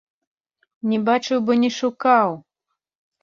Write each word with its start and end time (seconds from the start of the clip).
Не 0.93 0.99
бачыў, 1.09 1.37
бо 1.49 1.57
не 1.63 1.69
шукаў! 1.79 2.29